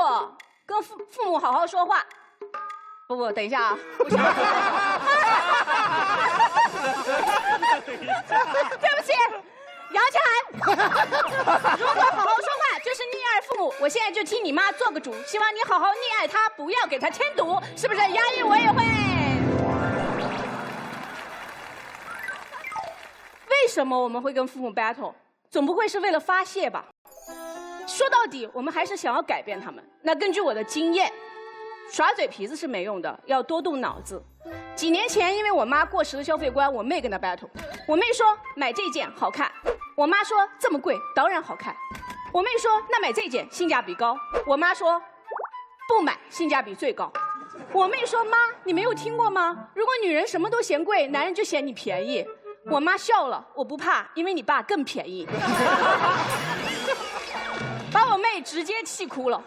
[0.00, 0.34] 过
[0.64, 2.02] 跟父父母好好说话。
[3.06, 3.76] 不不，等一下啊！
[7.84, 9.12] 对不起，
[9.90, 10.32] 杨千涵，
[11.76, 18.00] 如果好好说话就是溺爱父母，我现在就替你妈做个主，希望你好好溺爱她，不要给她添堵，是不是？
[18.00, 18.82] 押韵我也会。
[23.50, 25.12] 为什么我们会跟父母 battle？
[25.50, 26.86] 总不会是为了发泄吧？
[28.00, 29.84] 说到底，我们还是想要改变他们。
[30.00, 31.12] 那根据我的经验。
[31.90, 34.22] 耍嘴皮子是没用的，要多动脑子。
[34.76, 37.48] 几年前，因为我妈过时的消费观，我妹跟她 battle。
[37.86, 39.50] 我妹说买这件好看，
[39.96, 41.74] 我妈说这么贵当然好看。
[42.32, 45.02] 我妹说那买这件性价比高，我妈说
[45.88, 47.12] 不买性价比最高。
[47.72, 49.68] 我妹说妈，你没有听过吗？
[49.74, 52.24] 如果女人什么都嫌贵，男人就嫌你便宜。
[52.70, 55.26] 我妈笑了，我不怕，因为你爸更便宜。
[58.32, 59.42] 被直接气哭了。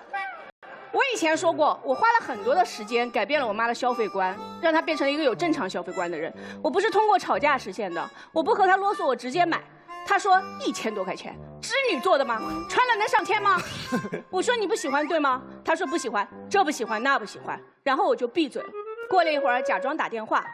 [0.92, 6.32] 我以前说过，我花了很多的时间改变了我妈的消费观，让她变成一个有正常消费观的人。
[6.62, 9.62] 我不是通过吵架实现的，我不和她啰嗦，我直接买。
[10.06, 12.40] 她说一千多块钱，织女做的吗？
[12.70, 13.58] 穿了能上天吗？
[14.30, 15.42] 我说你不喜欢对吗？
[15.64, 17.60] 她说不喜欢，这不喜欢那不喜欢。
[17.84, 18.62] 然后我就闭嘴。
[19.10, 20.46] 过了一会儿，假装打电话，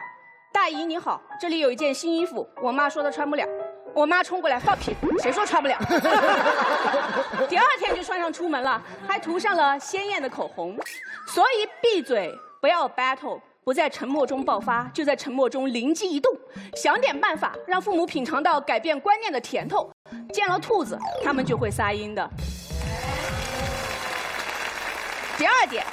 [0.52, 3.44] 大姨你好，这里有一件新衣服，我妈说她穿不了。
[3.92, 5.76] 我妈冲过来放屁，谁说穿不了？
[7.50, 7.66] 第二
[8.32, 10.76] 出门了，还涂上了鲜艳的口红。
[11.26, 16.32] 所以闭嘴，不要 battle，不在沉默中爆发，就在沉默中灵机一动，
[16.74, 19.90] 想点办法让父母品尝到改变观念的甜头。
[20.32, 22.30] 见了兔子，他们就会撒鹰的。
[25.38, 25.84] 第二点，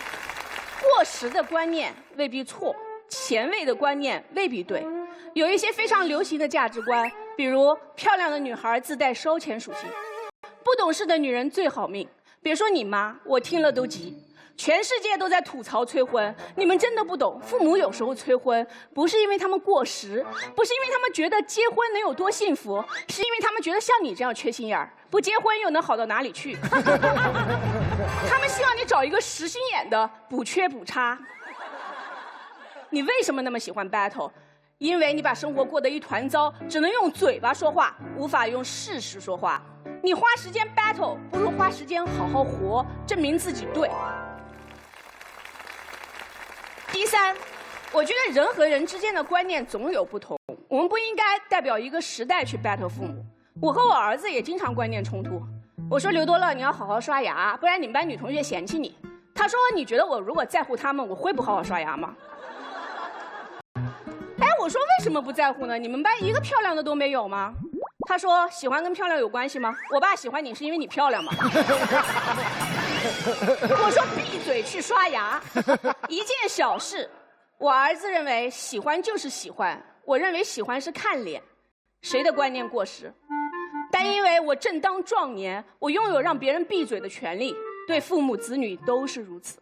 [0.81, 2.75] 过时的观念未必错，
[3.07, 4.85] 前卫的观念未必对。
[5.33, 7.09] 有一些非常流行的价值观。
[7.37, 9.81] 比如漂亮的女孩自带烧钱属性，
[10.63, 12.09] 不懂事的女人最好命。
[12.41, 14.23] 别说你妈，我听了都急。
[14.55, 17.39] 全世界都在吐槽催婚，你们真的不懂。
[17.41, 26.57] 父母有时候催婚，不是因为他们过时，不是因为他们觉得结婚能有多幸福，是因为他们觉得像你这样缺心眼儿，不结婚又能好到哪里去？
[28.27, 31.15] 他们希望你找一个实心眼的补缺补差。
[32.89, 34.31] 你为什么那么喜欢 battle？
[34.79, 39.63] 因为你把生活过得一团糟，只能用嘴巴说话，无法用事实说话。
[40.03, 43.89] 你花时间 battle，不如花时间好好活，证明自己对。
[46.91, 47.35] 第三，
[47.91, 53.23] 我觉得人和人之间的观念总有不同，我们不应该代表一个时代去 battle 父母。
[53.61, 55.41] 我和我儿子也经常观念冲突。
[55.89, 58.95] 我说刘多乐，你要好好刷牙，不然你们班女同学嫌弃你。
[59.33, 62.15] 他说，你觉得我如果在乎他们，我会不好好刷牙吗？
[63.75, 65.77] 哎我说为什么不在乎呢？
[65.77, 67.53] 你们班一个漂亮的都没有吗？
[68.07, 69.75] 他说喜欢跟漂亮有关系吗？
[69.93, 71.33] 我爸喜欢你是因为你漂亮吗？
[73.69, 75.41] 我说闭嘴去刷牙，
[76.07, 77.09] 一件小事。
[77.57, 81.43] 我儿子认为喜欢就是喜欢，我认为喜欢是看脸，
[82.01, 83.13] 谁的观念过时？
[83.91, 87.53] 但因为我正当壮年，我拥有让别人闭嘴的权利，
[87.87, 89.59] 对父母子女都是如此。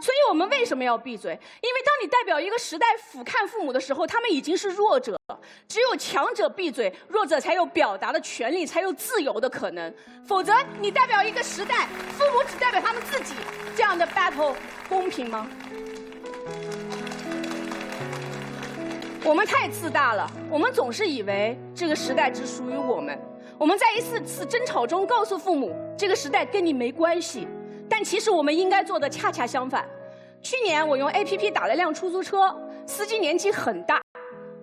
[0.00, 1.32] 所以我们为什么要闭嘴？
[1.32, 5.40] 因为当你代表一个时代俯瞰父母的时候，他们已经是弱者了。
[5.66, 9.92] 只有强者闭嘴，弱者才有表达的权利，才有自由的可能。
[10.26, 13.34] 否则，你代表一个时代，父母只代表他们自己，
[13.74, 14.54] 这样的 battle
[14.88, 15.48] 公平吗？
[19.24, 23.18] 我们太自大了，我们总是以为这个时代只属于我们。
[23.58, 27.48] 我们在一次次争吵中告诉父母，这个时代跟你没关系。
[27.98, 29.88] 但其实我们应该做的恰恰相反。
[30.42, 34.02] 去年我用 APP 打了辆出租车，司机年纪很大，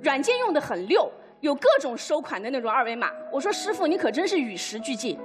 [0.04, 3.10] 软件用的很溜，有各种收款的那种二维码。
[3.32, 5.18] 我说师傅，你可真是与时俱进。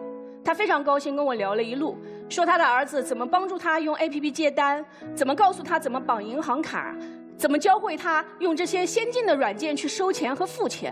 [0.43, 1.99] 他非常高兴跟我聊了一路，
[2.31, 4.83] 说他的儿子怎么帮助他用 APP 接单，
[5.15, 6.97] 怎么告诉他怎么绑银行卡，
[7.37, 10.91] 怎么教会他用这些先进的软件去收钱和付钱。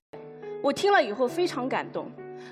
[0.62, 2.10] 我听了以后非常感动。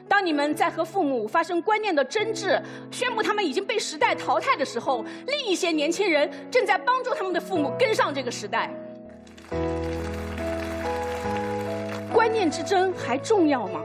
[0.08, 2.60] 当你们在和父母发生观念的争执，
[2.90, 8.70] 宣布他们已经被时代淘汰的时候，另一些年轻人正在帮助他们的父母跟上这个时代。
[12.12, 13.80] 观念之争还重要吗？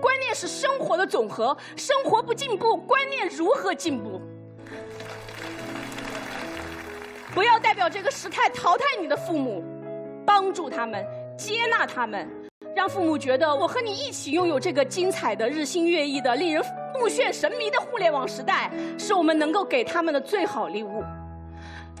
[0.00, 4.20] 观念是生活的总和，生活不进步，观念如何进步？
[7.34, 9.64] 不要代表这个时代淘汰你的父母，
[10.24, 11.04] 帮助他们，
[11.36, 12.43] 接纳他们。
[12.74, 16.62] 让父母觉得我和你一起拥有这个精彩的日新月异的令人
[16.94, 21.02] 目眩神迷的互联网时代是我们能够给他们的最好礼物。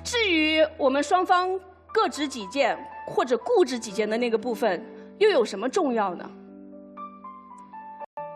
[0.02, 1.58] 至于我们双方
[1.92, 2.76] 各执己见
[3.06, 4.84] 或者固执己见的那个部分
[5.18, 6.28] 又有什么重要呢？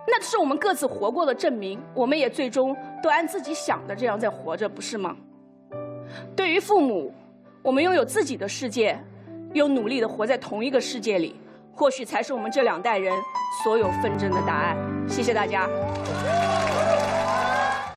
[0.06, 5.16] 那是我们各自活过的证明我们也最终都按自己想的这样在活着不是吗？
[6.36, 7.12] 对于父母
[7.62, 8.98] 我们拥有自己的世界
[9.52, 11.34] 又努力的活在同一个世界里
[11.78, 13.14] 或许才是我们这两代人
[13.62, 14.76] 所有纷争的答案。
[15.08, 15.68] 谢谢大家。